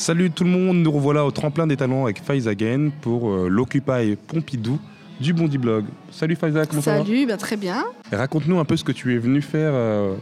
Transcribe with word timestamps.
Salut 0.00 0.30
tout 0.30 0.44
le 0.44 0.50
monde, 0.50 0.78
nous 0.78 0.90
revoilà 0.90 1.26
au 1.26 1.30
tremplin 1.30 1.66
des 1.66 1.76
talents 1.76 2.04
avec 2.04 2.22
Faiz 2.24 2.48
Again 2.48 2.88
pour 3.02 3.28
euh, 3.28 3.48
l'Occupy 3.50 4.16
Pompidou 4.28 4.78
du 5.20 5.34
Bondi 5.34 5.58
Blog. 5.58 5.84
Salut 6.10 6.36
Faiza, 6.36 6.64
comment 6.64 6.80
ça 6.80 6.92
va? 6.92 7.04
Salut, 7.04 7.26
bah, 7.26 7.36
très 7.36 7.58
bien. 7.58 7.84
Raconte-nous 8.10 8.58
un 8.58 8.64
peu 8.64 8.78
ce 8.78 8.84
que 8.84 8.92
tu 8.92 9.14
es 9.14 9.18
venu 9.18 9.42
faire 9.42 9.72
euh, 9.74 10.14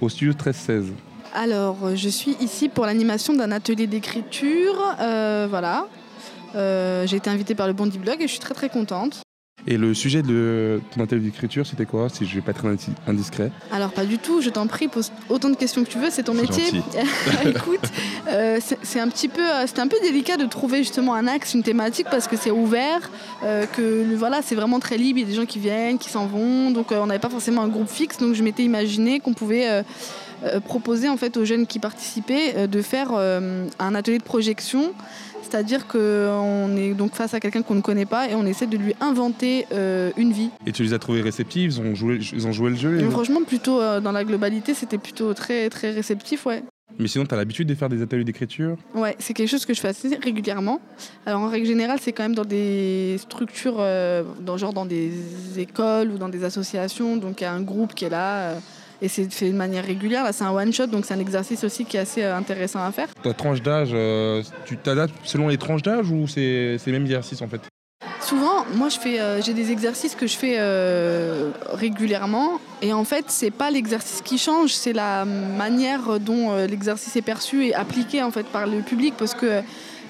au 0.00 0.08
studio 0.08 0.28
1316. 0.32 0.92
Alors, 1.34 1.76
euh, 1.82 1.96
je 1.96 2.08
suis 2.08 2.36
ici 2.40 2.68
pour 2.68 2.86
l'animation 2.86 3.34
d'un 3.34 3.50
atelier 3.50 3.88
d'écriture. 3.88 4.76
euh, 5.00 5.48
voilà. 5.50 5.88
J'ai 6.54 7.16
été 7.16 7.28
invitée 7.28 7.56
par 7.56 7.66
le 7.66 7.72
Bondi 7.72 7.98
Blog 7.98 8.18
et 8.20 8.28
je 8.28 8.30
suis 8.30 8.38
très 8.38 8.54
très 8.54 8.68
contente. 8.68 9.22
Et 9.68 9.76
le 9.78 9.94
sujet 9.94 10.22
de 10.22 10.80
ton 10.94 11.02
atelier 11.02 11.22
d'écriture, 11.22 11.66
c'était 11.66 11.86
quoi 11.86 12.08
Si 12.08 12.24
je 12.24 12.36
vais 12.36 12.40
pas 12.40 12.52
être 12.52 12.64
indi- 12.66 12.92
indiscret? 13.08 13.50
Alors, 13.72 13.90
pas 13.90 14.04
du 14.06 14.16
tout, 14.16 14.40
je 14.40 14.48
t'en 14.48 14.66
prie, 14.68 14.86
pose 14.86 15.10
autant 15.28 15.50
de 15.50 15.56
questions 15.56 15.82
que 15.82 15.88
tu 15.90 15.98
veux, 15.98 16.08
c'est 16.08 16.22
ton 16.22 16.34
métier. 16.34 16.62
Écoute, 17.44 17.80
euh, 18.28 18.58
c'est 18.82 19.00
un 19.00 19.08
petit 19.08 19.28
peu, 19.28 19.40
euh, 19.40 19.66
c'était 19.66 19.80
un 19.80 19.88
peu 19.88 19.96
délicat 20.02 20.36
de 20.36 20.46
trouver 20.46 20.78
justement 20.78 21.14
un 21.14 21.26
axe, 21.26 21.54
une 21.54 21.62
thématique 21.62 22.06
parce 22.10 22.26
que 22.26 22.36
c'est 22.36 22.50
ouvert, 22.50 23.10
euh, 23.44 23.66
que 23.66 24.14
voilà, 24.16 24.42
c'est 24.42 24.54
vraiment 24.54 24.80
très 24.80 24.96
libre. 24.96 25.18
Il 25.18 25.22
y 25.22 25.24
a 25.24 25.28
des 25.28 25.34
gens 25.34 25.46
qui 25.46 25.58
viennent, 25.58 25.98
qui 25.98 26.08
s'en 26.08 26.26
vont, 26.26 26.70
donc 26.70 26.92
euh, 26.92 26.98
on 27.00 27.06
n'avait 27.06 27.20
pas 27.20 27.28
forcément 27.28 27.62
un 27.62 27.68
groupe 27.68 27.88
fixe. 27.88 28.18
Donc 28.18 28.34
je 28.34 28.42
m'étais 28.42 28.62
imaginé 28.62 29.20
qu'on 29.20 29.34
pouvait 29.34 29.84
proposer 30.66 31.08
en 31.08 31.16
fait 31.16 31.36
aux 31.36 31.44
jeunes 31.44 31.66
qui 31.66 31.78
participaient 31.78 32.68
de 32.68 32.82
faire 32.82 33.12
un 33.12 33.94
atelier 33.94 34.18
de 34.18 34.22
projection. 34.22 34.92
C'est-à-dire 35.42 35.86
qu'on 35.86 36.76
est 36.76 36.92
donc 36.94 37.14
face 37.14 37.32
à 37.34 37.40
quelqu'un 37.40 37.62
qu'on 37.62 37.76
ne 37.76 37.80
connaît 37.80 38.06
pas 38.06 38.28
et 38.28 38.34
on 38.34 38.44
essaie 38.44 38.66
de 38.66 38.76
lui 38.76 38.94
inventer 39.00 39.66
une 40.16 40.32
vie. 40.32 40.50
Et 40.66 40.72
tu 40.72 40.82
les 40.82 40.92
as 40.92 40.98
trouvés 40.98 41.22
réceptifs? 41.22 41.74
Ils 41.76 41.80
ont 41.80 41.94
joué, 41.94 42.18
ils 42.32 42.46
ont 42.46 42.52
joué 42.52 42.70
le 42.70 42.76
jeu 42.76 42.98
Et 43.00 43.10
franchement, 43.10 43.40
plutôt 43.46 43.78
dans 44.00 44.12
la 44.12 44.24
globalité, 44.24 44.74
c'était 44.74 44.98
plutôt 44.98 45.34
très 45.34 45.70
très 45.70 45.90
réceptif, 45.90 46.46
ouais. 46.46 46.62
Mais 46.98 47.08
sinon, 47.08 47.26
tu 47.26 47.34
as 47.34 47.36
l'habitude 47.36 47.68
de 47.68 47.74
faire 47.74 47.88
des 47.88 48.00
ateliers 48.00 48.24
d'écriture? 48.24 48.76
Ouais, 48.94 49.16
c'est 49.18 49.34
quelque 49.34 49.48
chose 49.48 49.66
que 49.66 49.74
je 49.74 49.80
fais 49.80 49.88
assez 49.88 50.16
régulièrement. 50.16 50.80
Alors 51.26 51.42
en 51.42 51.48
règle 51.48 51.66
générale, 51.66 51.98
c'est 52.00 52.12
quand 52.12 52.22
même 52.22 52.34
dans 52.34 52.44
des 52.44 53.16
structures, 53.18 53.76
euh, 53.78 54.22
dans, 54.40 54.56
genre 54.56 54.72
dans 54.72 54.86
des 54.86 55.12
écoles 55.58 56.10
ou 56.10 56.18
dans 56.18 56.28
des 56.28 56.44
associations. 56.44 57.16
Donc 57.16 57.40
il 57.40 57.44
y 57.44 57.46
a 57.46 57.52
un 57.52 57.60
groupe 57.60 57.94
qui 57.94 58.06
est 58.06 58.10
là 58.10 58.36
euh, 58.36 58.58
et 59.02 59.08
c'est 59.08 59.30
fait 59.30 59.50
de 59.50 59.56
manière 59.56 59.84
régulière. 59.84 60.24
Là, 60.24 60.32
c'est 60.32 60.44
un 60.44 60.52
one 60.52 60.72
shot, 60.72 60.86
donc 60.86 61.04
c'est 61.04 61.14
un 61.14 61.20
exercice 61.20 61.64
aussi 61.64 61.84
qui 61.84 61.98
est 61.98 62.00
assez 62.00 62.22
euh, 62.22 62.36
intéressant 62.36 62.82
à 62.82 62.90
faire. 62.92 63.08
Ta 63.22 63.34
tranche 63.34 63.60
d'âge, 63.60 63.94
tu 64.64 64.78
t'adaptes 64.78 65.14
selon 65.24 65.48
les 65.48 65.58
tranches 65.58 65.82
d'âge 65.82 66.10
ou 66.10 66.26
c'est 66.26 66.78
c'est 66.78 66.90
le 66.90 66.98
même 66.98 67.06
exercice 67.06 67.42
en 67.42 67.48
fait? 67.48 67.60
Souvent, 68.26 68.66
moi, 68.74 68.88
euh, 69.06 69.40
j'ai 69.40 69.54
des 69.54 69.70
exercices 69.70 70.16
que 70.16 70.26
je 70.26 70.36
fais 70.36 70.56
euh, 70.58 71.52
régulièrement, 71.72 72.58
et 72.82 72.92
en 72.92 73.04
fait, 73.04 73.26
c'est 73.28 73.52
pas 73.52 73.70
l'exercice 73.70 74.20
qui 74.20 74.36
change, 74.36 74.72
c'est 74.72 74.92
la 74.92 75.24
manière 75.24 76.18
dont 76.18 76.50
euh, 76.50 76.66
l'exercice 76.66 77.14
est 77.14 77.22
perçu 77.22 77.66
et 77.66 77.74
appliqué 77.74 78.24
en 78.24 78.32
fait 78.32 78.44
par 78.48 78.66
le 78.66 78.80
public, 78.80 79.14
parce 79.16 79.32
que 79.32 79.60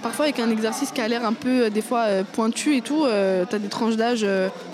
parfois, 0.02 0.24
avec 0.24 0.40
un 0.40 0.48
exercice 0.48 0.92
qui 0.92 1.02
a 1.02 1.08
l'air 1.08 1.26
un 1.26 1.34
peu 1.34 1.68
des 1.68 1.82
fois 1.82 2.06
pointu 2.32 2.74
et 2.76 2.80
tout, 2.80 3.04
tu 3.04 3.54
as 3.54 3.58
des 3.58 3.68
tranches 3.68 3.96
d'âge 3.96 4.26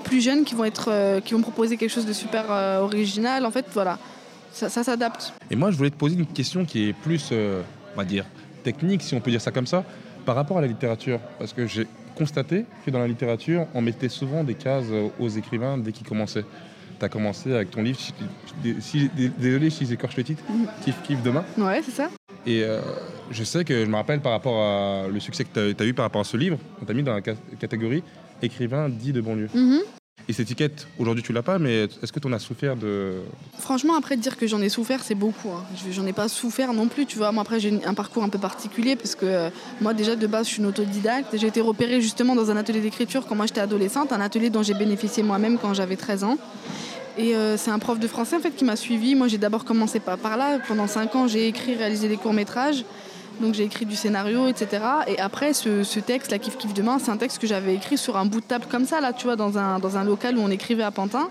plus 0.04 0.20
jeunes 0.20 0.44
qui 0.44 0.54
vont 0.54 1.40
proposer 1.40 1.76
quelque 1.76 1.90
chose 1.90 2.06
de 2.06 2.12
super 2.12 2.44
original. 2.80 3.44
En 3.44 3.50
fait, 3.50 3.66
voilà, 3.72 3.98
ça, 4.52 4.68
s'adapte. 4.68 5.32
Et 5.50 5.56
moi, 5.56 5.72
je 5.72 5.76
voulais 5.76 5.90
te 5.90 5.96
poser 5.96 6.14
une 6.14 6.26
question 6.26 6.64
qui 6.64 6.90
est 6.90 6.92
plus, 6.92 7.32
on 7.32 7.96
va 7.96 8.04
dire, 8.04 8.24
technique, 8.62 9.02
si 9.02 9.14
on 9.14 9.20
peut 9.20 9.32
dire 9.32 9.40
ça 9.40 9.50
comme 9.50 9.66
ça, 9.66 9.84
par 10.24 10.34
rapport 10.36 10.58
à 10.58 10.60
la 10.60 10.66
littérature. 10.66 11.20
Parce 11.38 11.52
que 11.52 11.66
j'ai 11.66 11.86
constaté 12.16 12.64
que 12.84 12.90
dans 12.90 12.98
la 12.98 13.08
littérature, 13.08 13.66
on 13.74 13.80
mettait 13.80 14.08
souvent 14.08 14.44
des 14.44 14.54
cases 14.54 14.84
aux 15.18 15.28
écrivains 15.28 15.78
dès 15.78 15.92
qu'ils 15.92 16.06
commençaient. 16.06 16.44
Tu 16.98 17.04
as 17.04 17.08
commencé 17.08 17.52
avec 17.52 17.70
ton 17.70 17.82
livre, 17.82 17.98
si- 18.80 19.10
désolé 19.38 19.70
si 19.70 19.86
j'écorche 19.86 20.16
le 20.16 20.24
titre, 20.24 20.42
Mhm. 20.48 20.66
Kiff 20.84 21.02
Kiff 21.02 21.22
demain. 21.22 21.44
Ouais, 21.58 21.80
c'est 21.82 21.90
ça. 21.90 22.08
Et 22.46 22.62
euh, 22.64 22.80
je 23.30 23.44
sais 23.44 23.64
que 23.64 23.84
je 23.84 23.90
me 23.90 23.94
rappelle 23.96 24.20
par 24.20 24.32
rapport 24.32 24.62
à 24.62 25.08
le 25.08 25.20
succès 25.20 25.44
que 25.44 25.72
tu 25.72 25.82
as, 25.82 25.86
eu 25.86 25.94
par 25.94 26.04
rapport 26.04 26.20
à 26.20 26.24
ce 26.24 26.36
livre, 26.36 26.58
on 26.80 26.84
t'a 26.84 26.92
mis 26.94 27.02
dans 27.02 27.14
la 27.14 27.22
ca- 27.24 27.34
catégorie 27.60 28.02
écrivain 28.42 28.88
dit 28.88 29.12
de 29.12 29.20
banlieue. 29.20 29.48
Mhm. 29.54 29.80
Et 30.32 30.34
cette 30.34 30.46
étiquette, 30.46 30.86
aujourd'hui 30.98 31.22
tu 31.22 31.34
l'as 31.34 31.42
pas, 31.42 31.58
mais 31.58 31.80
est-ce 32.02 32.10
que 32.10 32.18
tu 32.18 32.26
en 32.26 32.32
as 32.32 32.38
souffert 32.38 32.74
de... 32.74 33.16
Franchement, 33.58 33.96
après, 33.98 34.16
dire 34.16 34.38
que 34.38 34.46
j'en 34.46 34.62
ai 34.62 34.70
souffert, 34.70 35.02
c'est 35.04 35.14
beaucoup. 35.14 35.50
hein. 35.50 35.62
Je- 35.76 35.92
J'en 35.92 36.06
ai 36.06 36.14
pas 36.14 36.26
souffert 36.26 36.72
non 36.72 36.88
plus, 36.88 37.04
tu 37.04 37.18
vois. 37.18 37.32
Moi, 37.32 37.42
après, 37.42 37.60
j'ai 37.60 37.78
un 37.84 37.92
parcours 37.92 38.22
un 38.22 38.30
peu 38.30 38.38
particulier 38.38 38.96
parce 38.96 39.14
que 39.14 39.26
euh, 39.26 39.50
moi, 39.82 39.92
déjà, 39.92 40.16
de 40.16 40.26
base, 40.26 40.46
je 40.46 40.52
suis 40.54 40.60
une 40.62 40.68
autodidacte. 40.68 41.36
J'ai 41.36 41.48
été 41.48 41.60
repérée 41.60 42.00
justement 42.00 42.34
dans 42.34 42.50
un 42.50 42.56
atelier 42.56 42.80
d'écriture 42.80 43.26
quand 43.26 43.34
moi 43.34 43.44
j'étais 43.44 43.60
adolescente, 43.60 44.10
un 44.10 44.22
atelier 44.22 44.48
dont 44.48 44.62
j'ai 44.62 44.72
bénéficié 44.72 45.22
moi-même 45.22 45.58
quand 45.58 45.74
j'avais 45.74 45.96
13 45.96 46.24
ans. 46.24 46.38
Et 47.18 47.36
euh, 47.36 47.58
c'est 47.58 47.70
un 47.70 47.78
prof 47.78 47.98
de 48.00 48.08
français 48.08 48.36
en 48.36 48.40
fait 48.40 48.52
qui 48.56 48.64
m'a 48.64 48.76
suivi. 48.76 49.14
Moi, 49.14 49.28
j'ai 49.28 49.36
d'abord 49.36 49.66
commencé 49.66 50.00
par, 50.00 50.16
par 50.16 50.38
là. 50.38 50.60
Pendant 50.66 50.86
5 50.86 51.14
ans, 51.14 51.26
j'ai 51.28 51.46
écrit, 51.46 51.74
réalisé 51.74 52.08
des 52.08 52.16
courts-métrages. 52.16 52.86
Donc 53.42 53.54
j'ai 53.54 53.64
écrit 53.64 53.84
du 53.84 53.96
scénario, 53.96 54.46
etc. 54.46 54.82
Et 55.08 55.18
après, 55.18 55.52
ce, 55.52 55.82
ce 55.82 56.00
texte, 56.00 56.30
la 56.30 56.38
Kiff 56.38 56.56
Kiff 56.56 56.72
Demain, 56.72 56.98
c'est 56.98 57.10
un 57.10 57.16
texte 57.16 57.38
que 57.38 57.46
j'avais 57.46 57.74
écrit 57.74 57.98
sur 57.98 58.16
un 58.16 58.24
bout 58.24 58.40
de 58.40 58.46
table 58.46 58.64
comme 58.70 58.86
ça, 58.86 59.00
là, 59.00 59.12
tu 59.12 59.24
vois, 59.24 59.36
dans 59.36 59.58
un, 59.58 59.78
dans 59.80 59.96
un 59.96 60.04
local 60.04 60.38
où 60.38 60.40
on 60.40 60.50
écrivait 60.50 60.84
à 60.84 60.90
Pantin. 60.92 61.28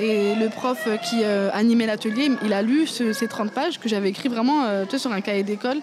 Et 0.00 0.34
le 0.36 0.48
prof 0.48 0.88
qui 1.08 1.22
euh, 1.24 1.50
animait 1.52 1.86
l'atelier, 1.86 2.30
il 2.44 2.52
a 2.52 2.62
lu 2.62 2.86
ce- 2.86 3.12
ces 3.12 3.26
30 3.28 3.50
pages 3.52 3.78
que 3.80 3.88
j'avais 3.88 4.08
écrit 4.10 4.28
vraiment 4.28 4.64
euh, 4.64 4.84
tu 4.84 4.92
sais, 4.92 4.98
sur 4.98 5.12
un 5.12 5.20
cahier 5.20 5.42
d'école. 5.42 5.78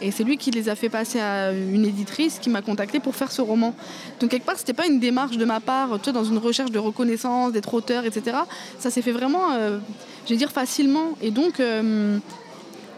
Et 0.00 0.12
c'est 0.12 0.22
lui 0.22 0.36
qui 0.36 0.50
les 0.52 0.68
a 0.68 0.76
fait 0.76 0.88
passer 0.90 1.18
à 1.18 1.50
une 1.52 1.84
éditrice 1.84 2.38
qui 2.38 2.50
m'a 2.50 2.62
contacté 2.62 3.00
pour 3.00 3.16
faire 3.16 3.32
ce 3.32 3.40
roman. 3.42 3.74
Donc 4.20 4.30
quelque 4.30 4.44
part, 4.46 4.56
c'était 4.56 4.74
pas 4.74 4.86
une 4.86 5.00
démarche 5.00 5.38
de 5.38 5.44
ma 5.44 5.58
part, 5.60 5.88
tu 5.98 6.04
sais, 6.04 6.12
dans 6.12 6.22
une 6.24 6.38
recherche 6.38 6.70
de 6.70 6.78
reconnaissance, 6.78 7.50
d'être 7.52 7.72
auteur, 7.74 8.04
etc. 8.04 8.36
Ça 8.78 8.90
s'est 8.90 9.02
fait 9.02 9.10
vraiment, 9.12 9.50
euh, 9.54 9.78
je 10.26 10.30
vais 10.30 10.36
dire, 10.36 10.52
facilement. 10.52 11.14
Et 11.20 11.30
donc, 11.32 11.58
euh, 11.58 12.18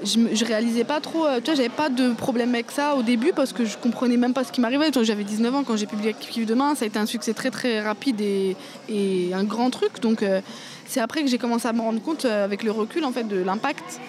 je, 0.04 0.34
je 0.34 0.44
réalisais 0.44 0.84
pas 0.84 1.00
trop, 1.00 1.26
euh, 1.26 1.38
tu 1.38 1.46
vois, 1.46 1.54
j'avais 1.54 1.68
pas 1.68 1.88
de 1.88 2.12
problème 2.12 2.54
avec 2.54 2.70
ça 2.70 2.94
au 2.94 3.02
début 3.02 3.32
parce 3.34 3.52
que 3.52 3.64
je 3.64 3.76
comprenais 3.76 4.16
même 4.16 4.32
pas 4.32 4.44
ce 4.44 4.52
qui 4.52 4.60
m'arrivait. 4.60 4.90
J'avais 5.02 5.24
19 5.24 5.54
ans 5.54 5.64
quand 5.64 5.76
j'ai 5.76 5.86
publié 5.86 6.14
Kiff 6.18 6.46
Demain, 6.46 6.74
ça 6.74 6.84
a 6.84 6.88
été 6.88 6.98
un 6.98 7.06
succès 7.06 7.34
très 7.34 7.50
très 7.50 7.80
rapide 7.80 8.20
et, 8.20 8.56
un 9.32 9.44
grand 9.44 9.70
truc. 9.70 10.00
Donc 10.00 10.22
euh, 10.22 10.40
c'est 10.86 11.00
après 11.00 11.22
que 11.22 11.28
j'ai 11.28 11.38
commencé 11.38 11.68
à 11.68 11.72
me 11.72 11.80
rendre 11.80 12.00
compte 12.02 12.24
euh, 12.24 12.44
avec 12.44 12.62
le 12.62 12.70
recul 12.70 13.04
en 13.04 13.12
fait 13.12 13.24
de 13.24 13.36
l'impact 13.36 14.00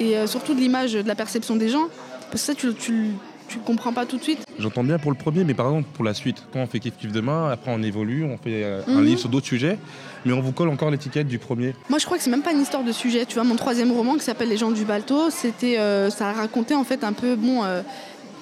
et 0.00 0.14
surtout 0.28 0.54
de 0.54 0.60
l'image, 0.60 0.92
de 0.92 1.08
la 1.08 1.16
perception 1.16 1.56
des 1.56 1.68
gens. 1.68 1.88
Parce 2.30 2.42
que 2.42 2.52
ça, 2.52 2.54
tu, 2.54 2.72
tu, 2.74 3.10
tu 3.48 3.58
le 3.58 3.64
comprends 3.64 3.92
pas 3.92 4.06
tout 4.06 4.18
de 4.18 4.22
suite. 4.22 4.44
J'entends 4.58 4.84
bien 4.84 4.98
pour 4.98 5.10
le 5.10 5.16
premier, 5.16 5.44
mais 5.44 5.54
par 5.54 5.66
exemple 5.66 5.88
pour 5.94 6.04
la 6.04 6.14
suite, 6.14 6.44
quand 6.52 6.60
on 6.60 6.66
fait 6.66 6.80
Kiff 6.80 6.96
Kiff 6.96 7.12
demain, 7.12 7.50
après 7.50 7.70
on 7.74 7.82
évolue, 7.82 8.24
on 8.24 8.36
fait 8.36 8.62
euh, 8.64 8.82
un 8.86 9.00
Mhm. 9.00 9.04
livre 9.04 9.20
sur 9.20 9.28
d'autres 9.28 9.46
sujets, 9.46 9.78
mais 10.24 10.32
on 10.32 10.40
vous 10.40 10.52
colle 10.52 10.68
encore 10.68 10.90
l'étiquette 10.90 11.26
du 11.28 11.38
premier. 11.38 11.74
Moi, 11.88 11.98
je 11.98 12.04
crois 12.04 12.18
que 12.18 12.22
c'est 12.24 12.30
même 12.30 12.42
pas 12.42 12.52
une 12.52 12.60
histoire 12.60 12.82
de 12.84 12.92
sujet. 12.92 13.24
Tu 13.26 13.34
vois, 13.34 13.44
mon 13.44 13.56
troisième 13.56 13.90
roman 13.92 14.14
qui 14.14 14.20
s'appelle 14.24 14.48
Les 14.48 14.56
gens 14.56 14.70
du 14.70 14.84
Balto, 14.84 15.30
c'était, 15.30 15.78
euh, 15.78 16.10
ça 16.10 16.32
racontait 16.32 16.74
en 16.74 16.84
fait 16.84 17.04
un 17.04 17.12
peu, 17.12 17.34
bon, 17.36 17.64
euh, 17.64 17.82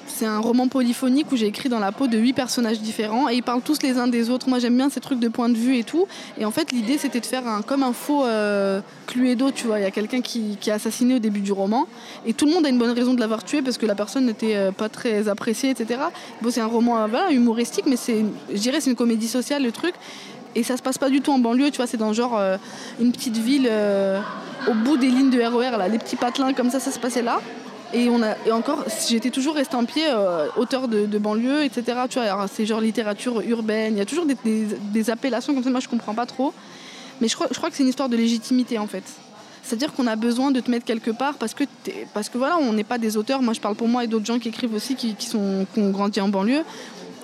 c'est 0.06 0.26
un 0.26 0.38
roman 0.38 0.68
polyphonique 0.68 1.30
où 1.32 1.36
j'ai 1.36 1.46
écrit 1.46 1.68
dans 1.68 1.78
la 1.78 1.92
peau 1.92 2.06
de 2.06 2.16
huit 2.16 2.32
personnages 2.32 2.80
différents 2.80 3.28
et 3.28 3.34
ils 3.34 3.42
parlent 3.42 3.62
tous 3.62 3.82
les 3.82 3.98
uns 3.98 4.06
des 4.06 4.30
autres. 4.30 4.48
Moi, 4.48 4.58
j'aime 4.58 4.76
bien 4.76 4.88
ces 4.88 5.00
trucs 5.00 5.18
de 5.18 5.28
point 5.28 5.48
de 5.48 5.56
vue 5.56 5.76
et 5.76 5.84
tout. 5.84 6.06
Et 6.38 6.44
en 6.44 6.50
fait, 6.50 6.72
l'idée, 6.72 6.98
c'était 6.98 7.20
de 7.20 7.26
faire 7.26 7.46
un, 7.46 7.62
comme 7.62 7.82
un 7.82 7.92
faux 7.92 8.24
euh, 8.24 8.80
Cluedo, 9.06 9.50
tu 9.50 9.66
vois. 9.66 9.78
Il 9.78 9.82
y 9.82 9.86
a 9.86 9.90
quelqu'un 9.90 10.20
qui, 10.20 10.58
est 10.66 10.70
assassiné 10.70 11.14
au 11.14 11.18
début 11.18 11.40
du 11.40 11.52
roman 11.52 11.86
et 12.24 12.32
tout 12.32 12.46
le 12.46 12.52
monde 12.52 12.66
a 12.66 12.68
une 12.68 12.78
bonne 12.78 12.90
raison 12.90 13.14
de 13.14 13.20
l'avoir 13.20 13.44
tué 13.44 13.62
parce 13.62 13.78
que 13.78 13.86
la 13.86 13.94
personne 13.94 14.26
n'était 14.26 14.56
euh, 14.56 14.72
pas 14.72 14.88
très 14.88 15.28
appréciée, 15.28 15.70
etc. 15.70 16.00
Bon, 16.40 16.50
c'est 16.50 16.60
un 16.60 16.66
roman 16.66 17.02
euh, 17.02 17.06
voilà, 17.06 17.30
humoristique, 17.30 17.86
mais 17.86 17.96
c'est, 17.96 18.24
je 18.50 18.58
dirais, 18.58 18.80
c'est 18.80 18.90
une 18.90 18.96
comédie 18.96 19.28
sociale, 19.28 19.62
le 19.62 19.72
truc. 19.72 19.94
Et 20.54 20.62
ça 20.62 20.76
se 20.76 20.82
passe 20.82 20.96
pas 20.96 21.10
du 21.10 21.20
tout 21.20 21.32
en 21.32 21.38
banlieue, 21.38 21.70
tu 21.70 21.76
vois, 21.76 21.86
c'est 21.86 21.98
dans 21.98 22.14
genre 22.14 22.40
une 22.98 23.12
petite 23.12 23.36
ville 23.36 23.70
au 24.66 24.72
bout 24.72 24.96
des 24.96 25.08
lignes 25.08 25.28
de 25.28 25.38
RER, 25.38 25.76
là, 25.76 25.86
les 25.86 25.98
petits 25.98 26.16
patelins 26.16 26.54
comme 26.54 26.70
ça, 26.70 26.80
ça 26.80 26.90
se 26.90 26.98
passait 26.98 27.20
là. 27.20 27.40
Et, 27.94 28.08
on 28.08 28.22
a, 28.22 28.36
et 28.46 28.52
encore, 28.52 28.84
j'étais 29.08 29.30
toujours 29.30 29.58
estampillée 29.58 30.08
euh, 30.08 30.48
auteur 30.56 30.88
de, 30.88 31.18
banlieue, 31.18 31.64
etc. 31.64 31.98
Tu 32.10 32.18
vois, 32.18 32.46
c'est 32.48 32.66
genre 32.66 32.80
littérature 32.80 33.40
urbaine, 33.42 33.94
il 33.94 33.98
y 33.98 34.00
a 34.00 34.04
toujours 34.04 34.26
des, 34.26 35.10
appellations 35.10 35.54
comme 35.54 35.62
ça, 35.62 35.70
moi 35.70 35.80
je 35.80 35.88
comprends 35.88 36.14
pas 36.14 36.26
trop. 36.26 36.52
Mais 37.20 37.28
je 37.28 37.34
crois, 37.34 37.46
je 37.50 37.56
crois 37.56 37.70
que 37.70 37.76
c'est 37.76 37.82
une 37.82 37.88
histoire 37.88 38.08
de 38.08 38.16
légitimité 38.16 38.78
en 38.78 38.86
fait. 38.86 39.04
C'est-à-dire 39.62 39.92
qu'on 39.92 40.06
a 40.06 40.16
besoin 40.16 40.50
de 40.50 40.60
te 40.60 40.70
mettre 40.70 40.84
quelque 40.84 41.10
part 41.10 41.34
parce 41.34 41.54
que, 41.54 41.64
parce 42.14 42.28
que 42.28 42.38
voilà, 42.38 42.58
on 42.58 42.72
n'est 42.72 42.84
pas 42.84 42.98
des 42.98 43.16
auteurs. 43.16 43.42
Moi, 43.42 43.52
je 43.52 43.60
parle 43.60 43.74
pour 43.74 43.88
moi 43.88 44.04
et 44.04 44.06
d'autres 44.06 44.26
gens 44.26 44.38
qui 44.38 44.48
écrivent 44.48 44.74
aussi, 44.74 44.94
qui, 44.94 45.14
qui 45.14 45.26
sont, 45.26 45.66
qui 45.72 45.80
ont 45.80 45.90
grandi 45.90 46.20
en 46.20 46.28
banlieue. 46.28 46.62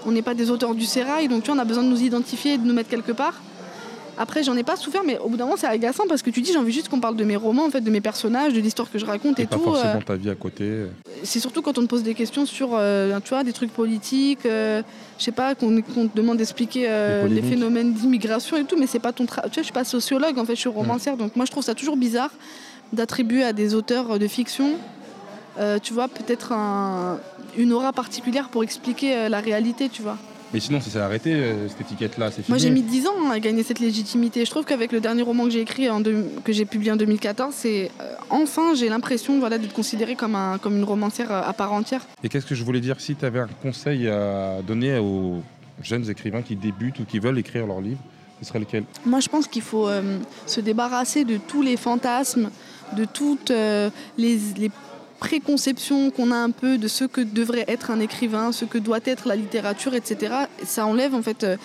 On 0.07 0.11
n'est 0.11 0.23
pas 0.23 0.35
des 0.35 0.51
auteurs 0.51 0.75
du 0.75 0.85
sérail, 0.85 1.29
donc 1.29 1.45
tu 1.45 1.51
vois, 1.51 1.57
on 1.57 1.63
a 1.63 1.65
besoin 1.65 1.85
de 1.85 1.89
nous 1.89 2.03
identifier 2.03 2.55
et 2.55 2.59
de 2.59 2.67
nous 2.67 2.75
mettre 2.75 2.89
quelque 2.89 3.13
part. 3.13 3.35
Après, 4.19 4.43
j'en 4.43 4.57
ai 4.57 4.63
pas 4.63 4.77
souffert, 4.77 5.03
mais 5.07 5.19
au 5.19 5.29
bout 5.29 5.37
d'un 5.39 5.45
moment, 5.45 5.57
c'est 5.57 5.67
agaçant 5.67 6.05
parce 6.09 6.21
que 6.23 6.29
tu 6.31 6.43
dis, 6.43 6.53
j'ai 6.53 6.59
envie 6.59 6.73
juste 6.73 6.89
qu'on 6.91 7.01
parle 7.01 7.17
de 7.17 7.25
mes 7.25 7.37
romans, 7.37 7.65
en 7.65 7.71
fait, 7.71 7.81
de 7.81 7.91
mes 7.91 8.01
personnages, 8.03 8.53
de 8.53 8.61
l'histoire 8.61 8.91
que 8.91 8.99
je 8.99 9.07
raconte 9.07 9.39
et, 9.41 9.45
Et 9.45 9.47
pas 9.47 9.57
tout. 9.57 9.63
forcément 9.63 9.95
euh, 9.97 10.01
ta 10.05 10.17
vie 10.17 10.29
à 10.29 10.35
côté. 10.35 10.85
c'est 11.23 11.41
surtout 11.41 11.63
quand 11.63 11.79
on 11.79 11.83
te 11.83 11.87
pose 11.87 12.03
des 12.03 12.15
questions 12.15 12.45
sur, 12.45 12.71
euh, 12.75 13.19
tu 13.25 13.31
vois, 13.31 13.43
des 13.43 13.53
trucs 13.55 13.73
politiques, 13.73 14.45
euh, 14.45 14.83
je 15.19 15.25
sais 15.25 15.33
pas, 15.33 15.55
qu'on 15.55 15.81
te 15.81 16.17
demande 16.17 16.37
d'expliquer 16.37 16.87
euh, 16.89 17.27
les 17.27 17.41
phénomènes 17.43 17.95
d'immigration 17.95 18.57
et 18.59 18.65
tout, 18.65 18.77
mais 18.79 18.87
c'est 18.87 18.99
pas 18.99 19.13
ton 19.13 19.25
travail. 19.25 19.51
Tu 19.51 19.55
vois, 19.55 19.63
je 19.63 19.67
suis 19.67 19.73
pas 19.73 19.85
sociologue, 19.85 20.39
en 20.39 20.45
fait, 20.45 20.55
je 20.57 20.61
suis 20.61 20.69
romancière, 20.69 21.17
donc 21.17 21.35
moi 21.35 21.47
je 21.47 21.51
trouve 21.51 21.65
ça 21.65 21.75
toujours 21.75 21.97
bizarre 21.97 22.31
d'attribuer 22.93 23.43
à 23.45 23.53
des 23.55 23.75
auteurs 23.75 24.19
de 24.19 24.27
fiction, 24.29 24.73
tu 25.83 25.93
vois, 25.95 26.09
peut-être 26.09 26.53
un- 26.53 27.19
une 27.57 27.73
aura 27.73 27.93
particulière 27.93 28.49
pour 28.51 28.63
expliquer 28.63 29.29
la 29.31 29.41
réalité, 29.41 29.89
tu 29.89 30.03
vois. 30.03 30.19
Mais 30.53 30.61
sinon, 30.61 30.81
ça 30.81 30.91
s'est 30.91 30.99
arrêté, 30.99 31.33
euh, 31.33 31.69
cette 31.69 31.81
étiquette-là, 31.83 32.27
c'est 32.31 32.43
fini. 32.43 32.47
Moi, 32.49 32.59
j'ai 32.59 32.71
mis 32.71 32.83
10 32.83 33.07
ans 33.07 33.31
à 33.31 33.41
gagner 33.41 33.63
cette 33.63 33.79
légitimité. 33.79 34.45
Je 34.45 34.51
trouve 34.51 34.65
qu'avec 34.65 34.93
le 34.93 35.01
dernier 35.01 35.23
roman 35.23 35.45
que 35.45 35.51
j'ai 35.51 35.61
écrit, 35.63 35.89
en 35.89 36.01
deux- 36.01 36.27
que 36.45 36.53
j'ai 36.53 36.65
publié 36.67 36.93
en 36.93 36.97
2014, 36.97 37.55
c'est 37.57 37.91
euh, 38.01 38.15
enfin, 38.29 38.75
j'ai 38.75 38.89
l'impression 38.91 39.39
voilà, 39.39 39.57
d'être 39.59 39.73
considérée 39.73 40.15
comme, 40.15 40.35
un, 40.35 40.59
comme 40.59 40.77
une 40.77 40.85
romancière 40.85 41.33
euh, 41.33 41.41
à 41.43 41.53
part 41.55 41.73
entière. 41.73 42.07
Et 42.23 42.29
qu'est-ce 42.29 42.45
que 42.47 42.55
je 42.55 42.65
voulais 42.65 42.81
dire 42.81 43.01
Si 43.01 43.15
tu 43.15 43.25
avais 43.25 43.39
un 43.41 43.49
conseil 43.63 44.09
à 44.09 44.61
donner 44.67 44.99
aux 44.99 45.43
jeunes 45.83 46.09
écrivains 46.11 46.43
qui 46.43 46.55
débutent 46.57 46.99
ou 47.01 47.05
qui 47.05 47.19
veulent 47.19 47.39
écrire 47.39 47.67
leur 47.67 47.81
livre, 47.81 48.01
ce 48.41 48.47
serait 48.49 48.59
lequel? 48.59 48.85
Moi, 49.07 49.21
je 49.21 49.29
pense 49.29 49.47
qu'il 49.47 49.63
faut 49.63 49.89
euh, 49.89 50.19
se 50.47 50.61
débarrasser 50.61 51.25
de 51.25 51.39
tous 51.39 51.63
les 51.63 51.79
fantasmes, 51.79 52.51
de 52.95 53.07
toutes 53.07 53.49
les, 53.51 53.91
les 54.59 54.71
préconceptions 55.23 56.11
qu'on 56.11 56.33
a 56.33 56.37
un 56.37 56.51
peu 56.51 56.79
de 56.79 56.89
ce 56.89 57.05
que 57.05 57.21
devrait 57.21 57.65
être 57.69 57.93
un 57.93 58.01
écrivain, 58.01 58.51
ce 58.51 58.65
que 58.65 58.77
doit 58.77 58.99
être 59.05 59.29
la 59.29 59.37
littérature, 59.37 59.95
etc. 59.95 60.17
Et 60.61 60.67
ça 60.67 60.85
enlève, 60.85 61.15
en 61.15 61.23
fait. 61.23 61.45
euh, 61.45 61.57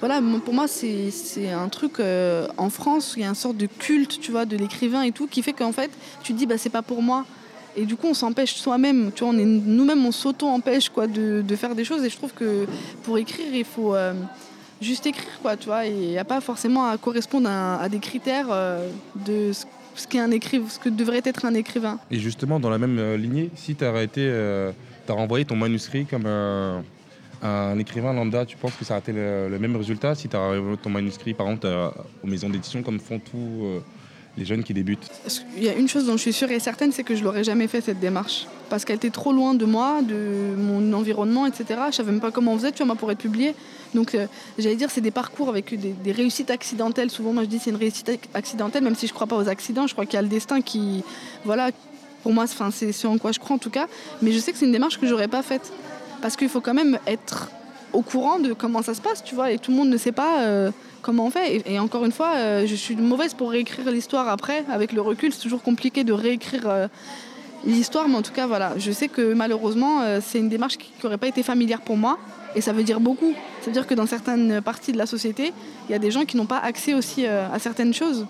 voilà, 0.00 0.20
pour 0.44 0.54
moi, 0.54 0.66
c'est 0.66 1.50
un 1.50 1.68
truc 1.68 2.00
euh, 2.00 2.48
en 2.56 2.70
France, 2.70 3.12
il 3.16 3.22
y 3.22 3.24
a 3.26 3.28
une 3.28 3.34
sorte 3.34 3.58
de 3.58 3.66
culte, 3.66 4.18
tu 4.18 4.32
vois, 4.32 4.46
de 4.46 4.56
l'écrivain 4.56 5.02
et 5.02 5.12
tout, 5.12 5.26
qui 5.26 5.42
fait 5.42 5.52
qu'en 5.52 5.72
fait, 5.72 5.90
tu 6.22 6.32
te 6.32 6.38
dis, 6.38 6.46
bah, 6.46 6.56
c'est 6.56 6.70
pas 6.70 6.82
pour 6.82 7.02
moi. 7.02 7.24
Et 7.76 7.84
du 7.84 7.96
coup, 7.96 8.08
on 8.08 8.14
s'empêche 8.14 8.54
soi-même, 8.54 9.12
tu 9.14 9.24
vois, 9.24 9.32
nous-mêmes, 9.34 10.04
on 10.04 10.10
s'auto-empêche 10.10 10.88
quoi, 10.88 11.06
de, 11.06 11.42
de 11.46 11.56
faire 11.56 11.74
des 11.74 11.84
choses. 11.84 12.02
Et 12.04 12.10
je 12.10 12.16
trouve 12.16 12.32
que 12.32 12.66
pour 13.04 13.18
écrire, 13.18 13.54
il 13.54 13.64
faut 13.64 13.94
euh, 13.94 14.14
juste 14.80 15.06
écrire, 15.06 15.38
quoi, 15.42 15.56
tu 15.56 15.66
vois. 15.66 15.86
Et 15.86 15.92
il 15.92 16.08
n'y 16.08 16.18
a 16.18 16.24
pas 16.24 16.40
forcément 16.40 16.86
à 16.86 16.96
correspondre 16.96 17.48
à, 17.48 17.88
des 17.88 18.00
critères 18.00 18.48
de 19.14 19.52
ce, 19.52 19.64
ce 19.94 20.06
qu'est 20.06 20.20
un 20.20 20.30
écrivain, 20.30 20.68
ce 20.68 20.78
que 20.78 20.88
devrait 20.88 21.22
être 21.24 21.44
un 21.44 21.54
écrivain. 21.54 21.98
Et 22.10 22.18
justement, 22.18 22.60
dans 22.60 22.70
la 22.70 22.78
même 22.78 22.98
euh, 22.98 23.16
lignée, 23.16 23.50
si 23.54 23.74
tu 23.74 23.84
as 23.84 23.92
euh, 24.18 24.72
renvoyé 25.08 25.44
ton 25.44 25.56
manuscrit 25.56 26.06
comme 26.06 26.26
un, 26.26 26.82
écrivain 27.78 28.12
lambda, 28.12 28.46
tu 28.46 28.56
penses 28.56 28.74
que 28.76 28.84
ça 28.84 28.96
a 28.96 28.98
été 28.98 29.12
le, 29.12 29.58
même 29.58 29.76
résultat? 29.76 30.14
Si 30.14 30.28
tu 30.28 30.36
as 30.36 30.40
renvoyé 30.40 30.76
ton 30.76 30.90
manuscrit, 30.90 31.34
par 31.34 31.48
exemple, 31.48 31.66
aux 32.22 32.26
maisons 32.26 32.48
d'édition, 32.48 32.82
comme 32.82 33.00
font 33.00 33.18
tous 33.18 33.64
euh, 33.64 33.80
les 34.36 34.44
jeunes 34.44 34.64
qui 34.64 34.72
débutent 34.72 35.10
qu'il 35.54 35.64
y 35.64 35.68
a 35.68 35.74
une 35.74 35.88
chose 35.88 36.06
dont 36.06 36.12
je 36.16 36.22
suis 36.22 36.32
sûre 36.32 36.50
et 36.50 36.58
certaine, 36.58 36.92
c'est 36.92 37.04
que 37.04 37.14
je 37.14 37.22
l'aurais 37.22 37.44
jamais 37.44 37.68
fait 37.68 37.80
cette 37.80 38.00
démarche. 38.00 38.46
Parce 38.70 38.84
qu'elle 38.84 38.96
était 38.96 39.10
trop 39.10 39.32
loin 39.32 39.52
de 39.52 39.66
moi, 39.66 40.00
de 40.02 40.54
mon 40.56 40.92
environnement, 40.94 41.44
etc. 41.46 41.64
Je 41.90 41.96
savais 41.96 42.12
même 42.12 42.20
pas 42.20 42.30
comment 42.30 42.52
on 42.54 42.56
faisait, 42.56 42.72
tu 42.72 42.78
vois, 42.78 42.86
moi, 42.86 42.96
pour 42.96 43.10
être 43.12 43.18
publié. 43.18 43.54
Donc, 43.94 44.14
euh, 44.14 44.26
j'allais 44.58 44.76
dire, 44.76 44.90
c'est 44.90 45.02
des 45.02 45.10
parcours 45.10 45.50
avec 45.50 45.78
des, 45.78 46.12
réussites 46.12 46.50
accidentelles. 46.50 47.10
Souvent, 47.10 47.34
moi, 47.34 47.42
je 47.42 47.48
dis 47.48 47.58
c'est 47.58 47.70
une 47.70 47.76
réussite 47.76 48.08
ac- 48.08 48.28
accidentelle, 48.32 48.82
même 48.82 48.94
si 48.94 49.06
je 49.06 49.12
crois 49.12 49.26
pas 49.26 49.36
aux 49.36 49.48
accidents. 49.48 49.86
Je 49.86 49.92
crois 49.92 50.06
qu'il 50.06 50.14
y 50.14 50.18
a 50.18 50.22
le 50.22 50.28
destin 50.28 50.62
qui, 50.62 51.04
voilà, 51.44 51.70
pour 52.22 52.32
moi, 52.32 52.46
c'est 52.70 52.92
ce 52.92 53.06
en 53.06 53.18
quoi 53.18 53.32
je 53.32 53.38
crois 53.38 53.56
en 53.56 53.58
tout 53.58 53.70
cas. 53.70 53.86
Mais 54.22 54.32
je 54.32 54.38
sais 54.38 54.52
que 54.52 54.58
c'est 54.58 54.66
une 54.66 54.72
démarche 54.72 54.98
que 54.98 55.06
j'aurais 55.06 55.28
pas 55.28 55.42
faite. 55.42 55.70
Parce 56.22 56.36
qu'il 56.36 56.48
faut 56.48 56.60
quand 56.62 56.74
même 56.74 56.98
être 57.06 57.50
au 57.92 58.02
courant 58.02 58.38
de 58.38 58.52
comment 58.52 58.82
ça 58.82 58.94
se 58.94 59.00
passe, 59.00 59.22
tu 59.22 59.34
vois, 59.34 59.50
et 59.52 59.58
tout 59.58 59.70
le 59.70 59.76
monde 59.76 59.88
ne 59.88 59.96
sait 59.96 60.12
pas 60.12 60.42
euh, 60.42 60.70
comment 61.02 61.26
on 61.26 61.30
fait. 61.30 61.62
Et, 61.66 61.78
encore 61.78 62.04
une 62.04 62.12
fois, 62.12 62.32
euh, 62.36 62.66
je 62.66 62.74
suis 62.74 62.96
mauvaise 62.96 63.34
pour 63.34 63.50
réécrire 63.50 63.90
l'histoire 63.90 64.28
après. 64.28 64.64
Avec 64.70 64.92
le 64.92 65.00
recul, 65.00 65.32
c'est 65.32 65.40
toujours 65.42 65.62
compliqué 65.62 66.04
de 66.04 66.12
réécrire 66.12 66.68
euh, 66.68 66.88
l'histoire, 67.66 68.08
mais 68.08 68.16
en 68.16 68.22
tout 68.22 68.32
cas, 68.32 68.46
voilà, 68.46 68.74
je 68.78 68.90
sais 68.92 69.08
que 69.08 69.34
malheureusement, 69.34 70.02
c'est 70.20 70.38
une 70.38 70.48
démarche 70.48 70.78
qui 70.78 70.92
n'aurait 71.04 71.18
pas 71.18 71.28
été 71.28 71.42
familière 71.42 71.80
pour 71.80 71.96
moi. 71.96 72.18
Et 72.54 72.60
ça 72.60 72.72
veut 72.72 72.82
dire 72.82 73.00
beaucoup. 73.00 73.32
Ça 73.60 73.66
veut 73.66 73.72
dire 73.72 73.86
que 73.86 73.94
dans 73.94 74.06
certaines 74.06 74.60
parties 74.60 74.92
de 74.92 74.98
la 74.98 75.06
société, 75.06 75.52
il 75.88 75.92
y 75.92 75.94
a 75.94 75.98
des 75.98 76.10
gens 76.10 76.24
qui 76.24 76.36
n'ont 76.36 76.46
pas 76.46 76.58
accès 76.58 76.92
aussi 76.92 77.24
à 77.26 77.58
certaines 77.58 77.94
choses. 77.94 78.26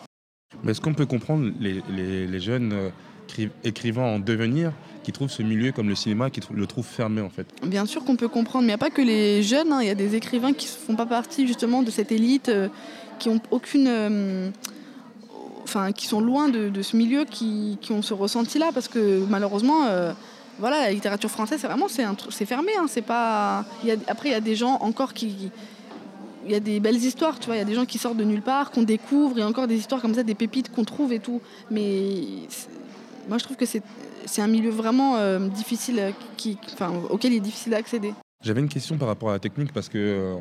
Mais 0.62 0.72
est-ce 0.72 0.80
qu'on 0.80 0.94
peut 0.94 1.06
comprendre 1.06 1.50
les, 1.58 1.82
les- 1.90 2.40
jeunes 2.40 2.92
écri- 3.32 3.50
écrivains 3.64 4.02
en 4.04 4.18
devenir 4.18 4.72
qui 5.02 5.10
trouvent 5.12 5.30
ce 5.30 5.42
milieu 5.42 5.72
comme 5.72 5.88
le 5.88 5.94
cinéma, 5.96 6.30
qui 6.30 6.40
le 6.54 6.66
trouvent 6.66 6.86
fermé 6.86 7.20
en 7.20 7.28
fait 7.30 7.46
Bien 7.66 7.86
sûr 7.86 8.04
qu'on 8.04 8.14
peut 8.16 8.28
comprendre, 8.28 8.62
mais 8.64 8.72
il 8.72 8.76
n'y 8.76 8.80
a 8.82 8.86
pas 8.86 8.90
que 8.90 9.02
les 9.02 9.42
jeunes, 9.42 9.72
hein. 9.72 9.80
il 9.82 9.88
y 9.88 9.90
a 9.90 9.96
des 9.96 10.14
écrivains 10.14 10.52
qui 10.52 10.66
ne 10.66 10.70
font 10.70 10.94
pas 10.94 11.06
partie 11.06 11.46
justement 11.48 11.82
de 11.82 11.90
cette 11.90 12.12
élite, 12.12 12.48
euh, 12.50 12.68
qui 13.18 13.28
ont 13.28 13.40
aucune. 13.50 13.86
euh, 13.88 14.50
Enfin, 15.64 15.92
qui 15.92 16.06
sont 16.06 16.20
loin 16.20 16.48
de, 16.50 16.82
ce 16.82 16.96
milieu, 16.96 17.24
qui, 17.24 17.78
ont 17.90 18.02
ce 18.02 18.12
ressenti-là, 18.12 18.72
parce 18.74 18.88
que 18.88 19.24
malheureusement, 19.30 19.86
euh, 19.86 20.12
voilà, 20.58 20.82
la 20.82 20.90
littérature 20.92 21.30
française, 21.30 21.60
c'est 21.62 21.66
vraiment 21.66 21.86
c'est 21.88 22.44
fermé. 22.44 22.72
hein. 22.78 22.84
c'est 22.88 23.00
pas. 23.00 23.64
après, 24.06 24.28
il 24.28 24.32
y 24.32 24.34
a 24.34 24.40
des 24.40 24.54
gens 24.56 24.76
encore 24.82 25.14
qui. 25.14 25.50
Il 26.44 26.50
y 26.50 26.54
a 26.56 26.60
des 26.60 26.78
belles 26.80 26.96
histoires, 26.96 27.38
tu 27.38 27.46
vois. 27.46 27.54
Il 27.56 27.60
y 27.60 27.62
a 27.62 27.64
des 27.64 27.74
gens 27.74 27.86
qui 27.86 27.96
sortent 27.98 28.16
de 28.18 28.24
nulle 28.24 28.42
part, 28.42 28.70
qu'on 28.72 28.82
découvre, 28.82 29.34
il 29.36 29.40
y 29.40 29.42
a 29.44 29.46
encore 29.48 29.66
des 29.68 29.76
histoires 29.76 30.02
comme 30.02 30.12
ça, 30.14 30.24
des 30.24 30.34
pépites 30.34 30.70
qu'on 30.72 30.84
trouve 30.84 31.12
et 31.12 31.20
tout. 31.20 31.40
Mais 31.70 32.10
moi, 33.28 33.38
je 33.38 33.44
trouve 33.44 33.56
que 33.56 33.66
c'est 33.66 34.42
un 34.42 34.46
milieu 34.46 34.70
vraiment 34.70 35.16
euh, 35.16 35.38
difficile, 35.48 35.98
euh, 35.98 36.10
qui, 36.36 36.58
enfin, 36.72 36.92
auquel 37.10 37.32
il 37.32 37.36
est 37.36 37.40
difficile 37.40 37.72
d'accéder. 37.72 38.12
J'avais 38.42 38.60
une 38.60 38.68
question 38.68 38.98
par 38.98 39.08
rapport 39.08 39.30
à 39.30 39.34
la 39.34 39.38
technique 39.38 39.72
parce 39.72 39.88
que 39.88 39.98
euh, 39.98 40.34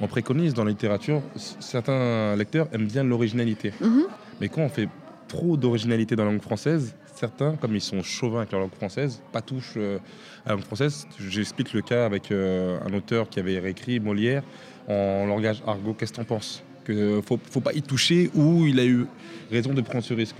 on 0.00 0.06
préconise 0.06 0.54
dans 0.54 0.64
la 0.64 0.70
littérature, 0.70 1.22
certains 1.36 2.34
lecteurs 2.36 2.68
aiment 2.72 2.86
bien 2.86 3.04
l'originalité. 3.04 3.72
Mhm. 3.80 4.04
Mais 4.40 4.48
quand 4.48 4.62
on 4.62 4.68
fait 4.68 4.88
trop 5.28 5.56
d'originalité 5.56 6.16
dans 6.16 6.24
la 6.24 6.30
langue 6.30 6.42
française, 6.42 6.94
certains, 7.14 7.56
comme 7.56 7.74
ils 7.74 7.80
sont 7.80 8.02
chauvins 8.02 8.38
avec 8.38 8.52
la 8.52 8.58
langue 8.58 8.74
française, 8.74 9.22
pas 9.32 9.42
touchent 9.42 9.74
euh, 9.76 9.98
à 10.44 10.50
la 10.50 10.54
langue 10.56 10.64
française. 10.64 11.06
J'explique 11.18 11.72
le 11.72 11.82
cas 11.82 12.04
avec 12.06 12.32
euh, 12.32 12.78
un 12.84 12.92
auteur 12.94 13.28
qui 13.28 13.38
avait 13.38 13.58
réécrit 13.58 14.00
Molière 14.00 14.42
en 14.88 15.26
langage 15.26 15.62
argot. 15.66 15.94
Qu'est-ce 15.94 16.12
que 16.12 16.16
t'en 16.16 16.24
penses? 16.24 16.62
Que 16.84 17.20
faut, 17.24 17.38
faut 17.50 17.60
pas 17.60 17.72
y 17.72 17.82
toucher 17.82 18.30
ou 18.34 18.66
il 18.66 18.80
a 18.80 18.84
eu 18.84 19.06
raison 19.50 19.72
de 19.72 19.80
prendre 19.82 20.02
ce 20.02 20.14
risque? 20.14 20.36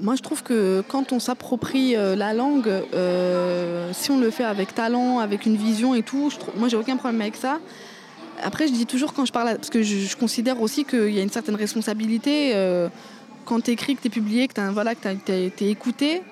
Moi, 0.00 0.16
je 0.16 0.22
trouve 0.22 0.42
que 0.42 0.82
quand 0.88 1.12
on 1.12 1.20
s'approprie 1.20 1.94
euh, 1.94 2.16
la 2.16 2.34
langue, 2.34 2.66
euh, 2.66 3.92
si 3.92 4.10
on 4.10 4.18
le 4.18 4.30
fait 4.30 4.42
avec 4.42 4.74
talent, 4.74 5.20
avec 5.20 5.46
une 5.46 5.54
vision 5.54 5.94
et 5.94 6.02
tout, 6.02 6.32
moi, 6.56 6.66
j'ai 6.66 6.76
aucun 6.76 6.96
problème 6.96 7.20
avec 7.20 7.36
ça. 7.36 7.60
Après, 8.42 8.66
je 8.66 8.72
dis 8.72 8.86
toujours 8.86 9.14
quand 9.14 9.24
je 9.24 9.32
parle, 9.32 9.54
parce 9.54 9.70
que 9.70 9.82
je, 9.82 10.16
considère 10.16 10.60
aussi 10.60 10.84
qu'il 10.84 11.10
y 11.10 11.20
a 11.20 11.22
une 11.22 11.30
certaine 11.30 11.54
responsabilité 11.54 12.56
euh, 12.56 12.88
quand 13.44 13.62
tu 13.62 13.70
écris, 13.70 13.94
que 13.94 14.00
tu 14.00 14.08
es 14.08 14.10
publié, 14.10 14.48
que 14.48 14.54
tu 14.54 14.60
voilà, 14.72 14.94
es, 15.28 15.52
écouté. 15.60 16.22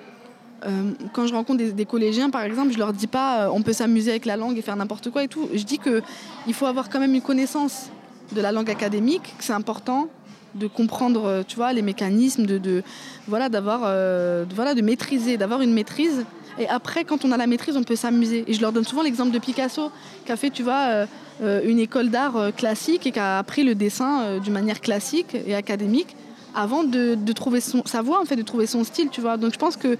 Quand 1.13 1.27
je 1.27 1.33
rencontre 1.33 1.63
des, 1.63 1.85
collégiens, 1.85 2.29
par 2.29 2.41
exemple, 2.41 2.73
je 2.73 2.77
leur 2.77 2.91
dis 2.93 3.07
pas 3.07 3.49
on 3.51 3.61
peut 3.61 3.73
s'amuser 3.73 4.11
avec 4.11 4.25
la 4.25 4.37
langue 4.37 4.57
et 4.57 4.61
faire 4.61 4.77
n'importe 4.77 5.09
quoi 5.09 5.23
et 5.23 5.27
tout. 5.27 5.49
Je 5.53 5.63
dis 5.63 5.77
que 5.77 6.01
il 6.47 6.53
faut 6.53 6.65
avoir 6.65 6.89
quand 6.89 7.01
même 7.01 7.13
une 7.13 7.21
connaissance 7.21 7.89
de 8.33 8.39
la 8.39 8.53
langue 8.53 8.69
académique, 8.69 9.35
que 9.37 9.43
c'est 9.43 9.53
important 9.53 10.09
de 10.55 10.67
comprendre, 10.67 11.25
euh, 11.25 11.43
tu 11.47 11.55
vois, 11.55 11.73
les 11.73 11.81
mécanismes, 11.81 12.45
de, 12.45 12.57
de 12.57 12.83
voilà, 13.27 13.49
d'avoir, 13.49 13.81
euh, 13.85 14.45
voilà, 14.53 14.73
de 14.75 14.81
maîtriser, 14.81 15.37
d'avoir 15.37 15.61
une 15.61 15.73
maîtrise. 15.73 16.25
Et 16.59 16.67
après, 16.67 17.03
quand 17.03 17.25
on 17.25 17.31
a 17.31 17.37
la 17.37 17.47
maîtrise, 17.47 17.75
on 17.77 17.83
peut 17.83 17.95
s'amuser. 17.95 18.43
Et 18.47 18.53
je 18.53 18.61
leur 18.61 18.71
donne 18.71 18.83
souvent 18.83 19.01
l'exemple 19.01 19.31
de 19.31 19.39
Picasso, 19.39 19.91
qui 20.25 20.31
a 20.31 20.35
fait, 20.35 20.51
tu 20.51 20.61
vois, 20.61 21.05
euh, 21.41 21.61
une 21.63 21.79
école 21.79 22.09
d'art 22.09 22.51
classique 22.55 23.07
et 23.07 23.11
qui 23.11 23.19
a 23.19 23.39
appris 23.39 23.63
le 23.63 23.73
dessin 23.73 24.37
d'une 24.39 24.53
manière 24.53 24.79
classique 24.79 25.35
et 25.47 25.55
académique 25.55 26.15
avant 26.53 26.83
de, 26.83 27.15
de 27.15 27.33
trouver 27.33 27.59
son, 27.59 27.81
sa 27.85 28.03
voix, 28.03 28.21
en 28.21 28.25
fait, 28.25 28.35
de 28.35 28.43
trouver 28.43 28.67
son 28.67 28.83
style, 28.83 29.09
tu 29.09 29.21
vois. 29.21 29.37
Donc 29.37 29.53
je 29.53 29.57
pense 29.57 29.75
que 29.75 29.97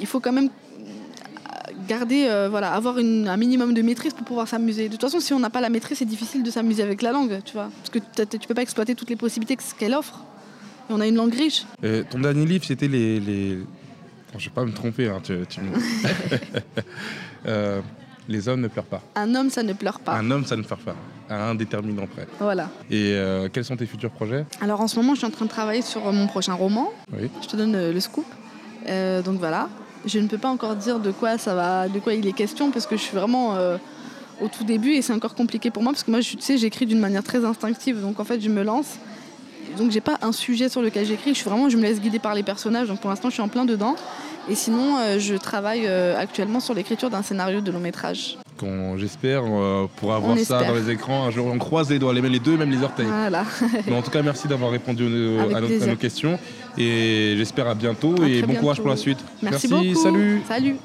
il 0.00 0.06
faut 0.06 0.20
quand 0.20 0.32
même 0.32 0.50
garder, 1.88 2.26
euh, 2.28 2.48
voilà, 2.50 2.72
avoir 2.72 2.98
une- 2.98 3.28
un 3.28 3.36
minimum 3.36 3.74
de 3.74 3.82
maîtrise 3.82 4.12
pour 4.14 4.24
pouvoir 4.24 4.48
s'amuser. 4.48 4.86
De 4.88 4.92
toute 4.92 5.00
façon, 5.02 5.20
si 5.20 5.32
on 5.32 5.38
n'a 5.40 5.50
pas 5.50 5.60
la 5.60 5.68
maîtrise, 5.70 5.98
c'est 5.98 6.04
difficile 6.04 6.42
de 6.42 6.50
s'amuser 6.50 6.82
avec 6.82 7.02
la 7.02 7.12
langue, 7.12 7.40
tu 7.44 7.52
vois. 7.52 7.70
Parce 7.78 7.90
que 7.90 7.98
tu 8.36 8.46
peux 8.48 8.54
pas 8.54 8.62
exploiter 8.62 8.94
toutes 8.94 9.10
les 9.10 9.16
possibilités 9.16 9.56
que- 9.56 9.62
qu'elle 9.78 9.94
offre. 9.94 10.20
Et 10.88 10.92
on 10.92 11.00
a 11.00 11.06
une 11.06 11.16
langue 11.16 11.34
riche. 11.34 11.64
Euh, 11.84 12.02
ton 12.08 12.18
dernier 12.20 12.46
livre, 12.46 12.64
c'était 12.64 12.88
les. 12.88 13.18
les... 13.20 13.58
Attends, 14.28 14.38
je 14.38 14.44
vais 14.48 14.54
pas 14.54 14.64
me 14.64 14.72
tromper. 14.72 15.08
hein, 15.08 15.20
tu- 15.22 15.44
tu 15.48 15.60
me- 15.60 15.72
Euh, 17.46 17.80
les 18.28 18.48
hommes 18.48 18.60
ne 18.60 18.68
pleurent 18.68 18.84
pas. 18.86 19.02
Un 19.14 19.32
homme, 19.36 19.50
ça 19.50 19.62
ne 19.62 19.72
pleure 19.72 20.00
pas. 20.00 20.14
Un 20.14 20.30
homme, 20.32 20.44
ça 20.44 20.56
ne 20.56 20.62
pleure 20.62 20.78
pas. 20.80 20.96
À 21.28 21.48
un 21.50 21.54
déterminant 21.54 22.06
près. 22.06 22.26
Voilà. 22.40 22.68
Et 22.90 23.12
euh, 23.14 23.48
quels 23.52 23.64
sont 23.64 23.76
tes 23.76 23.86
futurs 23.86 24.10
projets? 24.10 24.44
Alors 24.60 24.80
en 24.80 24.88
ce 24.88 24.96
moment, 24.96 25.14
je 25.14 25.18
suis 25.18 25.26
en 25.26 25.30
train 25.30 25.44
de 25.44 25.50
travailler 25.50 25.82
sur 25.82 26.12
mon 26.12 26.26
prochain 26.26 26.54
roman. 26.54 26.90
Oui. 27.12 27.30
Je 27.42 27.46
te 27.48 27.56
donne 27.56 27.72
le 27.92 28.00
scoop. 28.00 28.26
Donc 29.24 29.38
voilà. 29.38 29.68
Je 30.04 30.18
ne 30.18 30.28
peux 30.28 30.38
pas 30.38 30.48
encore 30.48 30.76
dire 30.76 31.00
de 31.00 31.10
quoi 31.10 31.38
ça 31.38 31.54
va, 31.54 31.88
de 31.88 31.98
quoi 31.98 32.14
il 32.14 32.26
est 32.26 32.32
question 32.32 32.70
parce 32.70 32.86
que 32.86 32.96
je 32.96 33.02
suis 33.02 33.16
vraiment 33.16 33.56
euh, 33.56 33.76
au 34.40 34.48
tout 34.48 34.64
début 34.64 34.92
et 34.92 35.02
c'est 35.02 35.12
encore 35.12 35.34
compliqué 35.34 35.70
pour 35.70 35.82
moi 35.82 35.92
parce 35.92 36.04
que 36.04 36.10
moi, 36.10 36.20
tu 36.20 36.36
sais, 36.40 36.58
j'écris 36.58 36.86
d'une 36.86 37.00
manière 37.00 37.24
très 37.24 37.44
instinctive. 37.44 38.00
Donc 38.00 38.20
en 38.20 38.24
fait, 38.24 38.40
je 38.40 38.48
me 38.48 38.62
lance. 38.62 38.98
Donc 39.78 39.90
j'ai 39.90 40.00
pas 40.00 40.18
un 40.22 40.32
sujet 40.32 40.68
sur 40.68 40.82
lequel 40.82 41.06
j'écris. 41.06 41.30
Je 41.30 41.38
suis 41.38 41.48
vraiment, 41.48 41.68
je 41.68 41.76
me 41.76 41.82
laisse 41.82 42.00
guider 42.00 42.18
par 42.18 42.34
les 42.34 42.42
personnages. 42.42 42.88
Donc 42.88 43.00
pour 43.00 43.10
l'instant, 43.10 43.28
je 43.28 43.34
suis 43.34 43.42
en 43.42 43.48
plein 43.48 43.64
dedans. 43.64 43.96
Et 44.48 44.54
sinon, 44.54 44.96
euh, 44.98 45.18
je 45.18 45.34
travaille 45.34 45.86
euh, 45.86 46.16
actuellement 46.18 46.60
sur 46.60 46.74
l'écriture 46.74 47.10
d'un 47.10 47.22
scénario 47.22 47.60
de 47.60 47.72
long 47.72 47.80
métrage. 47.80 48.38
Qu'on 48.58 48.96
j'espère 48.96 49.42
euh, 49.44 49.86
pourra 49.96 50.18
voir 50.18 50.38
ça 50.38 50.64
dans 50.64 50.74
les 50.74 50.90
écrans. 50.90 51.26
Un 51.26 51.30
jour, 51.30 51.46
on 51.46 51.58
croise 51.58 51.90
les 51.90 51.98
doigts, 51.98 52.14
les, 52.14 52.22
les 52.22 52.38
deux, 52.38 52.56
même 52.56 52.70
les 52.70 52.82
orteils. 52.82 53.06
Voilà. 53.06 53.44
Mais 53.86 53.94
en 53.96 54.02
tout 54.02 54.10
cas, 54.10 54.22
merci 54.22 54.48
d'avoir 54.48 54.70
répondu 54.70 55.04
à, 55.04 55.08
nos, 55.08 55.56
à 55.56 55.60
plaisir. 55.60 55.88
nos 55.88 55.96
questions. 55.96 56.38
Et 56.78 57.34
j'espère 57.36 57.68
à 57.68 57.74
bientôt. 57.74 58.14
À 58.22 58.28
et 58.28 58.42
bon 58.42 58.54
courage 58.54 58.78
pour 58.78 58.88
la 58.88 58.96
suite. 58.96 59.18
Merci, 59.42 59.68
beaucoup. 59.68 59.94
Salut. 59.94 60.42
Salut. 60.48 60.76